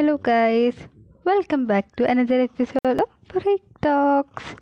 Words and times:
Hello, 0.00 0.18
guys 0.26 0.82
welcome 1.28 1.66
back 1.66 2.00
to 2.00 2.04
another 2.04 2.34
episode 2.34 3.02
of 3.02 3.38
break 3.38 3.86
talks 3.86 4.56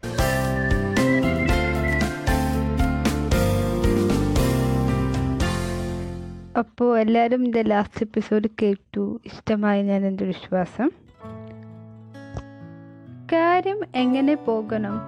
അപ്പോൾ 6.59 7.01
എല്ലാവരും 7.01 7.41
ഇതിന്റെ 7.41 7.63
last 7.63 8.03
episode 8.03 8.49
കേട്ടു. 8.63 9.21
ഇഷ്ടമായി 9.27 9.83
ഞാൻ 9.83 10.07
എന്റെ 10.07 10.25
വിശ്വാസം. 10.25 10.91
കാര്യം 13.33 13.81
എങ്ങനെ 13.95 14.35
പോകണം? 14.35 15.01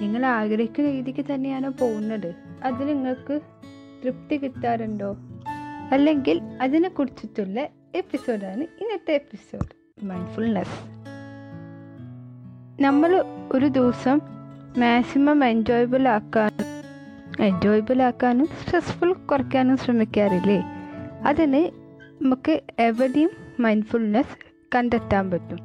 നിങ്ങൾ 0.00 0.26
ആഗ്രഹിക്കുന്ന 0.26 0.90
രീതിക്ക് 0.90 1.24
തന്നെയാണോ 1.34 1.70
പോകുന്നത്? 1.70 2.34
അതിൽ 2.64 2.86
നിങ്ങൾക്ക് 2.86 3.40
തൃപ്തി 4.04 4.36
കിട്ടാറുണ്ടോ? 4.36 5.16
അല്ലെങ്കിൽ 5.90 6.42
അതിനെക്കുറിച്ചിട്ടുള്ള 6.60 7.68
എപ്പിസോഡാണ് 7.94 8.60
ഇന്നത്തെ 8.80 9.14
എപ്പിസോഡ് 9.14 10.04
മൈൻഡ്ഫുൾനെസ് 10.04 10.78
നമ്മൾ 12.82 13.24
ഒരു 13.52 13.66
ദിവസം 13.66 14.20
മാക്സിമം 14.78 15.44
എൻജോയബിൾ 15.44 16.08
ആക്കാനും 16.08 16.66
എൻജോയബിൾ 17.44 18.02
ആക്കാനും 18.02 18.46
സ്ട്രെസ്ഫുൾ 18.46 19.12
കുറയ്ക്കാനും 19.12 19.76
ശ്രമിക്കാറില്ലേ? 19.76 20.62
അതിന് 21.24 21.70
നമുക്ക് 22.24 22.60
എവിടെയും 22.78 23.30
മൈൻഡ്ഫുൾനെസ് 23.60 24.36
കണ്ടെത്താൻ 24.74 25.30
പറ്റും. 25.30 25.58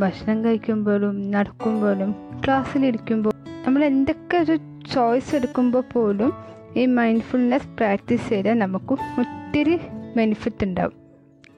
ഭക്ഷണം 0.00 0.44
കഴിക്കുമ്പോഴും 0.44 1.30
നടക്കുമ്പോഴും 1.30 2.14
ക്ലാസ്സിലിരിക്കുമ്പോൾ 2.44 3.32
നമ്മൾ 3.66 3.84
എന്തൊക്കെ 3.84 4.36
ഒരു 4.36 4.58
ചോയ്സ് 4.94 5.34
എടുക്കുമ്പോൾ 5.34 5.84
പോലും 5.92 6.32
ഈ 6.76 6.86
മൈൻഡ്ഫുൾനെസ് 6.86 7.68
പ്രാക്ടീസ് 7.68 8.28
ചെയ്താൽ 8.28 8.58
നമുക്ക് 8.58 8.92
ഒത്തിരി 8.92 9.80
ബെനിഫിറ്റ് 10.16 10.64
ഉണ്ടാവും. 10.64 11.09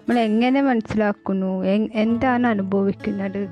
നമ്മൾ 0.02 0.20
എങ്ങനെ 0.20 0.62
മനസ്സിലാക്കുന്നു 0.62 1.64
എന്താണ് 1.94 2.46
അനുഭവിക്കുന്നത്? 2.46 3.48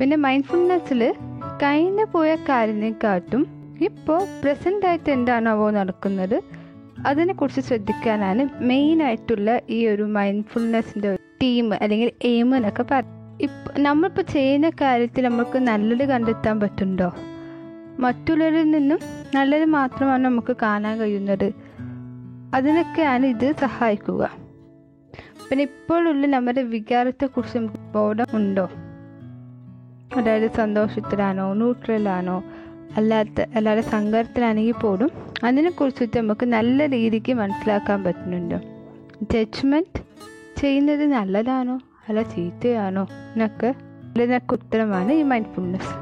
പിന്നെ 0.00 0.16
മൈൻഡ്ഫുൾനെസ്സിൽ 0.16 1.14
കഴിഞ്ഞു 1.62 2.04
പോയ 2.12 2.34
കാര്യത്തെക്കാട്ടും 2.34 3.46
ഇപ്പോൾ 3.80 4.20
പ്രസന്റ് 4.42 4.86
ആയിട്ട് 4.86 5.10
എന്താണാവോ 5.10 5.70
നടക്കുന്നത് 5.70 6.42
അതിനെക്കുറിച്ച് 7.06 7.60
ശ്രദ്ധിക്കാനാണ് 7.60 8.48
മെയിനായിട്ടുള്ള 8.62 9.60
ഈ 9.70 9.86
ഒരു 9.86 10.02
മൈൻഡ്ഫുൾനെസ്സിന്റെ 10.02 11.18
ടീം 11.42 11.74
അല്ലെങ്കിൽ 11.82 12.10
എയിം 12.22 12.56
എന്നൊക്കെ 12.56 12.82
പറയും 12.82 13.14
ഇപ്പം 13.40 13.82
നമ്മളിപ്പോൾ 13.82 14.22
ചെയ്യുന്ന 14.22 14.70
കാര്യത്തിൽ 14.70 15.24
നമുക്ക് 15.24 15.58
നല്ലത് 15.58 16.08
കണ്ടെത്താൻ 16.08 16.60
പറ്റുന്നുണ്ടോ? 16.60 17.12
മറ്റുള്ളവരിൽ 17.98 18.70
നിന്നും 18.70 18.98
നല്ലത് 19.34 19.64
മാത്രമാണ് 19.64 20.24
നമുക്ക് 20.24 20.56
കാണാൻ 20.62 20.98
കഴിയുന്നത്. 20.98 21.48
അതിനൊക്കെയാണ് 22.54 23.26
ഇത് 23.26 23.48
സഹായിക്കുക. 23.60 24.47
പിന്നെ 25.48 25.64
ഇപ്പോഴുള്ള 25.64 26.26
നമ്മുടെ 26.26 26.62
വികാരത്തെക്കുറിച്ച് 26.62 27.58
ബോധം 27.92 28.26
ഉണ്ടോ 28.34 28.66
അതായത് 30.16 30.50
സന്തോഷത്തിലാണോ 30.52 31.54
ന്യൂട്രലാണോ 31.54 32.36
അല്ലാത്ത 32.96 33.46
അല്ലാതെ 33.56 33.80
സങ്കടത്തിലാണെങ്കിൽ 33.80 34.72
പോലും 34.74 35.10
അതിനെക്കുറിച്ചിട്ട് 35.44 36.16
നമുക്ക് 36.18 36.46
നല്ല 36.46 36.86
രീതിക്ക് 36.86 37.32
മനസ്സിലാക്കാൻ 37.32 38.04
പറ്റുന്നുണ്ടോ? 38.04 38.58
ജഡ്ജ്മെന്റ് 39.22 40.00
ചെയ്യുന്നത് 40.56 41.12
നല്ലതാണോ 41.12 41.76
അല്ല 42.08 42.22
ചീത്തയാണോ 42.22 43.02
എന്നൊക്കെ 43.32 43.70
ഇതിനൊക്കെ 44.16 44.54
ഉത്തരമാണ് 44.54 45.12
ഈ 45.12 45.22
മൈൻഡ്ഫുൾനെസ് 45.22 45.92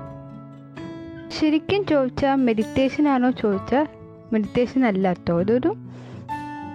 ശരിക്കും 1.31 1.85
ചോദിച്ചാൽ 1.87 2.35
മെഡിറ്റേഷൻ 2.41 3.09
ആണോ 3.09 3.31
ചോദിച്ചാൽ 3.31 3.87
മെഡിറ്റേഷൻ 4.33 4.87
അല്ല 4.87 5.09
കേട്ടോ. 5.09 5.41
അതൊരു 5.41 5.71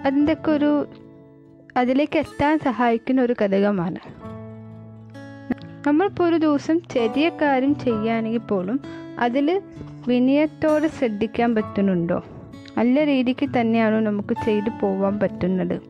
അതിന്റെയൊക്കെ 0.04 0.50
ഒരു 0.50 0.70
അതിലേക്ക് 1.76 2.18
എത്താൻ 2.18 2.58
സഹായിക്കുന്ന 2.58 3.22
ഒരു 3.22 3.34
ഘടകമാണ്. 3.42 3.96
നമ്മളിപ്പോൾ 5.86 6.24
ഒരു 6.24 6.36
ദിവസം 6.36 6.80
ചെറിയ 6.80 7.28
കാര്യം 7.28 7.74
ചെയ്യുകയാണെങ്കിൽ 7.74 8.38
പോലും 8.38 8.80
അതിൽ 9.18 9.62
വിനയത്തോടെ 10.08 10.88
ശ്രദ്ധിക്കാൻ 10.88 11.54
പറ്റുന്നുണ്ടോ? 11.54 12.24
നല്ല 12.78 13.04
രീതിക്ക് 13.06 13.48
തന്നെയാണോ 13.60 14.00
നമുക്ക് 14.00 14.36
ചെയ്തു 14.44 14.70
പോവാൻ 14.80 15.18
പറ്റുന്നത്? 15.18 15.80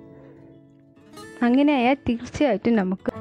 അങ്ങനെയായാൽ 1.43 1.95
തീർച്ചയായിട്ടും 1.95 2.77
നമുക്ക് 2.77 3.13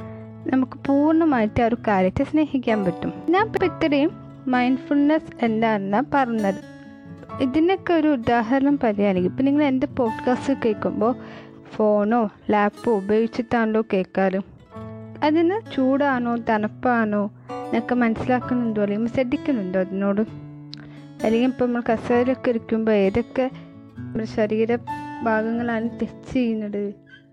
നമുക്ക് 0.50 0.78
പൂർണമായിട്ട് 0.88 1.64
ആ 1.64 1.66
ഒരു 1.66 1.78
കാര്യത്തെ 1.88 2.24
സ്നേഹിക്കാൻ 2.24 2.86
പറ്റും. 2.86 3.14
ഞാൻ 3.30 3.48
ഇത്രയും 3.48 4.12
മൈൻഡ്ഫുൾനെസ് 4.48 5.46
എന്താണെന്ന 5.46 6.04
പറഞ്ഞത്. 6.14 6.72
ഇതിനൊക്കെ 7.42 7.94
ഒരു 7.94 8.08
ഉദാഹരണം 8.08 8.80
പറയുകയാണെങ്കിൽ 8.84 9.30
ഇപ്പം 9.30 9.46
നിങ്ങൾ 9.46 9.64
എന്റെ 9.64 9.88
പോഡ്കാസ്റ്റ് 9.88 10.54
കേൾക്കുമ്പോൾ 10.66 11.16
ഫോണോ 11.72 12.30
ലാപ്പോ 12.50 12.98
ഉപയോഗിച്ചിട്ടാണല്ലോ 12.98 13.84
കേൾക്കാറ് 13.94 14.42
അതിന് 15.24 15.76
ചൂടാണോ 15.76 16.38
തണുപ്പാണോ 16.50 17.32
എന്നൊക്കെ 17.52 17.96
മനസ്സിലാക്കുന്നുണ്ടോ 17.96 18.82
അല്ലെങ്കിൽ 18.82 19.08
ശ്രദ്ധിക്കുന്നുണ്ടോ 19.08 19.80
അതിനോട്? 19.80 20.22
അല്ലെങ്കിൽ 21.24 21.48
ഇപ്പോൾ 21.48 21.66
നമ്മൾ 21.66 21.84
കസേരയൊക്കെ 21.94 22.50
ഇരിക്കുമ്പോൾ 22.50 22.92
ഏതൊക്കെ 22.92 23.50
നമ്മുടെ 23.98 24.26
ശരീര 24.26 24.76
ഭാഗങ്ങളാണ് 25.24 25.90
ടച്ച് 25.90 26.34
ചെയ്യുന്നത്? 26.34 26.90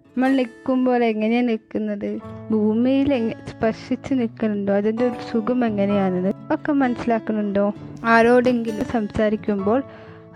നമ്മൾ 0.06 0.28
നിൽക്കുമ്പോൾ 0.28 1.04
എങ്ങനെയാണ് 1.04 1.48
നിൽക്കുന്നത്? 1.48 2.18
ഭൂമിയിൽ 2.50 3.34
സ്പർശിച്ച് 3.46 4.14
നിൽക്കുന്നുണ്ടോ? 4.14 4.72
അതിന്റെ 4.72 5.04
ഒരു 5.04 5.14
സുഖം 5.32 5.64
എങ്ങനെയാണെന്ന് 5.64 6.32
ഒക്കെ 6.54 6.72
മനസ്സിലാക്കുന്നുണ്ടോ? 6.72 7.72
ആരോടെങ്കിലും 8.04 8.84
സംസാരിക്കുമ്പോൾ 8.84 9.82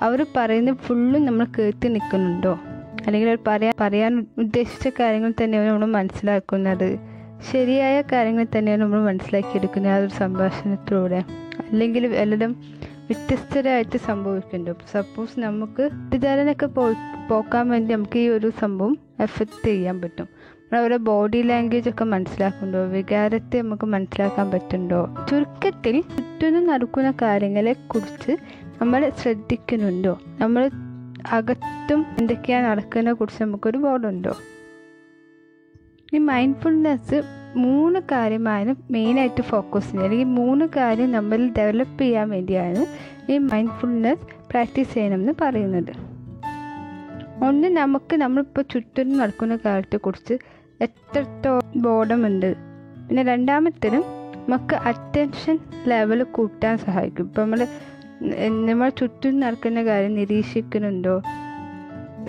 അവർ 0.02 0.26
പറയുന്ന 0.36 0.74
ഫുള്ളും 0.74 1.26
നമ്മൾ 1.26 1.46
കേട്ട് 1.58 1.94
നിൽക്കുന്നുണ്ടോ? 1.94 2.58
അല്ലെങ്കിൽ 3.06 3.28
അവർ 3.28 3.38
പറയാൻ 3.46 3.72
പറയാൻ 3.80 4.26
ഉദ്ദേശിച്ച 4.38 4.96
കാര്യങ്ങൾ 5.00 5.32
തന്നെയാണ് 5.44 5.68
നമ്മൾ 5.68 5.86
മനസ്സിലാക്കുന്നത്. 5.86 6.98
ശരിയായ 7.52 8.02
കാര്യങ്ങൾ 8.02 8.46
തന്നെയാണ് 8.58 8.82
നമ്മൾ 8.82 9.02
മനസ്സിലാക്കിയെടുക്കുന്നത്. 9.02 9.92
ആ 9.92 9.96
ഒരു 9.96 10.10
സംഭാഷണത്തിലൂടെ. 10.10 11.24
അല്ലെങ്കിൽ 11.72 12.06
വല്ലതും 12.06 12.52
വ്യത്യസ്തരായിട്ട് 13.02 13.98
സംഭവിക്കുന്നുണ്ട്. 13.98 14.80
സപ്പോസ് 14.92 15.40
നമുക്ക് 15.40 15.82
തെറ്റിദ്ധാരണയൊക്കെ 15.82 16.66
പോ 16.66 16.92
പോക്കാൻ 17.30 17.68
വേണ്ടി 17.68 17.94
നമുക്ക് 17.94 18.18
ഈ 18.18 18.28
ഒരു 18.28 18.52
സംഭവം 18.60 18.98
എഫക്റ്റ് 19.20 19.66
ചെയ്യാൻ 19.66 20.00
പറ്റും. 20.00 20.24
നമ്മൾ 20.24 20.78
അവരുടെ 20.78 20.96
ബോഡി 20.96 21.42
ലാംഗ്വേജ് 21.42 21.88
ഒക്കെ 21.88 22.04
മനസ്സിലാക്കുന്നുണ്ടോ? 22.04 22.84
വികാരത്തെ 22.84 23.58
നമുക്ക് 23.58 23.86
മനസ്സിലാക്കാൻ 23.86 24.50
പറ്റുന്നുണ്ടോ? 24.50 25.14
ചുരുക്കത്തിൽ 25.30 26.00
ചുറ്റിനും 26.00 26.66
നടക്കുന്ന 26.66 27.10
കാര്യങ്ങളെ 27.22 27.72
കുറിച്ച് 27.72 28.36
നമ്മൾ 28.82 29.12
ശ്രദ്ധിക്കുന്നുണ്ടോ? 29.22 30.20
നമ്മൾ 30.26 30.70
അകത്തും 31.30 32.06
എന്തൊക്കെയാണ് 32.18 32.66
നടക്കുന്നതിനെ 32.66 33.12
കുറിച്ച് 33.12 33.42
നമുക്കൊരു 33.42 33.78
ബോധമുണ്ടോ? 33.78 34.36
ഈ 36.14 36.18
മൈൻഡ്ഫുൾനെസ് 36.18 37.22
മൂന്ന് 37.56 38.00
കാര്യമാണ് 38.00 38.74
മെയിനായിട്ട് 38.90 39.42
ഫോക്കസ് 39.42 39.84
ചെയ്യുന്നത്. 39.84 40.04
അല്ലെങ്കിൽ 40.04 40.26
മൂന്ന് 40.26 40.64
കാര്യം 40.76 41.12
നമ്മൾ 41.12 41.50
ഡെവലപ്പ് 41.58 42.00
ചെയ്യാൻ 42.00 42.30
വേണ്ടിയാണ് 42.30 42.86
ഈ 43.32 43.38
മൈൻഡ്ഫുൾനെസ് 43.38 44.50
പ്രാക്ടീസ് 44.50 44.94
ചെയ്യണമെന്ന് 44.94 45.32
പറയുന്നത്. 45.40 46.12
ഒന്ന് 47.44 47.68
നമുക്ക് 47.68 48.16
നമ്മളിപ്പോൾ 48.16 48.62
ചുറ്റും 48.62 49.18
നടക്കുന്ന 49.18 49.58
കാര്യത്തെക്കുറിച്ച് 49.64 50.34
എത്രത്തോളം 50.80 51.82
ബോധമുണ്ട്. 51.82 52.54
പിന്നെ 53.08 53.22
രണ്ടാമത്തേനും 53.22 54.04
നമുക്ക് 54.48 54.74
അറ്റൻഷൻ 54.74 55.58
ലെവൽ 55.86 56.22
കൂട്ടാൻ 56.22 56.78
സഹായിക്കും. 56.78 57.24
ഇപ്പോൾ 57.24 57.42
നമ്മൾ 57.42 57.66
നമ്മൾ 58.22 58.88
ചുറ്റും 58.88 59.40
നടക്കുന്ന 59.40 59.84
കാര്യം 59.84 60.14
നിരീക്ഷിക്കുന്നുണ്ടോ? 60.14 61.22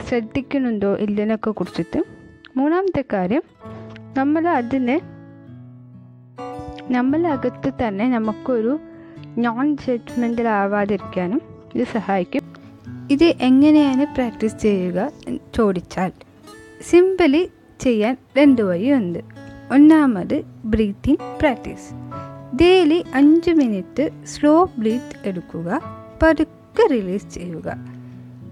ശ്രദ്ധിക്കുന്നുണ്ടോ 0.10 0.96
ഇല്ലെന്നൊക്കെ 0.96 1.52
കുറിച്ചിട്ട്? 1.52 2.04
മൂന്നാമത്തെ 2.58 3.04
കാര്യം 3.14 3.44
നമ്മൾ 4.18 4.48
അതിനെ 4.48 5.02
നമ്മളകത്ത് 6.92 7.72
തന്നെ 7.88 8.10
നമുക്കൊരു 8.10 8.80
നോൺ 9.38 9.78
ജഡ്ജ്മെന്റൽ 9.78 10.48
ആവാതിരിക്കാനും 10.48 11.42
ഇത് 11.76 11.88
സഹായിക്കും. 11.94 12.42
ഇത് 13.12 13.24
എങ്ങനെയാണ് 13.24 14.06
പ്രാക്ടീസ് 14.16 14.58
ചെയ്യുക 14.58 15.12
ചോദിച്ചാൽ 15.56 16.12
സിമ്പിളി 16.82 17.50
ചെയ്യാൻ 17.80 18.18
രണ്ട് 18.38 18.62
വഴിയുണ്ട്. 18.62 19.20
ഒന്നാമത് 19.74 20.42
ബ്രീത്തിങ് 20.66 21.40
പ്രാക്ടീസ്. 21.40 22.03
ഡെയിലി 22.56 23.04
അഞ്ച് 23.16 23.52
മിനിറ്റ് 23.52 24.10
സ്ലോ 24.26 24.70
ബ്രീത്ത് 24.78 25.28
എടുക്കുക. 25.28 25.82
പതുക്കെ 26.22 26.88
റിലീസ് 26.92 27.30
ചെയ്യുക. 27.30 27.76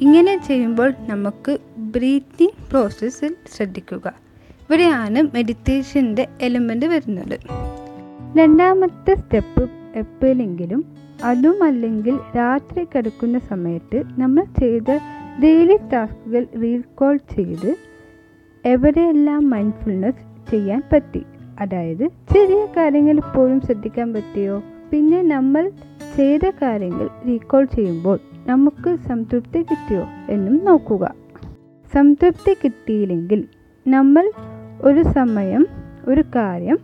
ഇങ്ങനെ 0.02 0.42
ചെയ്യുമ്പോൾ 0.48 0.94
നമുക്ക് 1.00 1.58
ബ്രീത്തിങ് 1.78 2.72
പ്രോസസ്സിൽ 2.72 3.36
ശ്രദ്ധിക്കുക. 3.56 4.14
ഇവിടെയാണ് 4.70 5.22
മെഡിറ്റേഷന്റെ 5.22 6.28
എലമെന്റ് 6.42 6.86
വരുന്നത്. 6.86 7.40
രണ്ടാമത്തെ 8.38 9.16
സ്റ്റെപ്പ് 9.16 9.70
എപ്പോഴെങ്കിലും 9.96 10.86
അതും 11.24 11.64
അല്ലെങ്കിൽ 11.64 12.20
രാത്രി 12.38 12.84
കിടക്കുന്ന 12.84 13.40
സമയത്ത് 13.40 14.04
നമ്മൾ 14.18 14.46
ചെയ്ത 14.60 15.00
ഡെയിലി 15.44 15.78
ടാസ്കുകൾ 15.94 16.48
റീകോൾ 16.62 17.18
ചെയ്ത് 17.18 17.76
എവിടെയെല്ലാം 18.66 19.50
മൈൻഡ്ഫുൾനെസ് 19.50 20.52
ചെയ്യാൻ 20.52 20.84
പറ്റി? 20.94 21.24
അതായത് 21.62 22.08
ചെറിയ 22.34 22.66
കാര്യങ്ങൾ 22.78 23.18
ഇപ്പോഴും 23.18 23.62
ശ്രദ്ധിക്കാൻ 23.62 24.14
പറ്റിയോ? 24.14 24.64
പിന്നെ 24.92 25.22
നമ്മൾ 25.22 25.72
ചെയ്ത 26.18 26.50
കാര്യങ്ങൾ 26.50 27.10
റീകോൾ 27.28 27.66
ചെയ്യുമ്പോൾ 27.66 28.20
നമുക്ക് 28.48 28.96
സംതൃപ്തി 28.96 29.60
കിട്ടിയോ 29.60 30.04
എന്നും 30.30 30.66
നോക്കുക. 30.66 31.16
സംതൃപ്തി 31.94 32.54
കിട്ടിയില്ലെങ്കിൽ 32.54 33.48
നമ്മൾ 33.88 34.32
ഒരു 34.82 35.02
സമയം 35.02 35.68
ഒരു 36.08 36.24
കാര്യം 36.36 36.80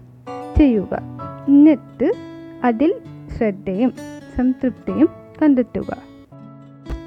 ചെയ്യുക. 0.57 0.99
എന്നിട്ട് 1.47 2.13
അതിൽ 2.63 2.93
ശ്രദ്ധയും 3.37 3.93
സംതൃപ്തിയും 4.37 5.09
കണ്ടെത്തുക. 5.41 5.97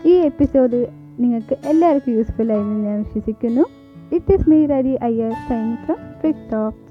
ഈ 0.07 0.11
എപ്പിസോഡ് 0.11 0.87
നിങ്ങൾക്ക് 1.19 1.57
എല്ലാവർക്കും 1.65 2.15
യൂസ്ഫുൾ 2.15 2.53
ആയെന്ന് 2.53 2.87
ഞാൻ 2.89 2.99
വിശ്വസിക്കുന്നു. 2.99 3.65
It 4.15 4.33
is 4.35 4.51
me 4.51 4.67
റരി 4.67 4.95
Iyer 4.97 5.33
sign 5.49 5.77
from 5.77 5.97
freak 6.21 6.51
talks 6.53 6.90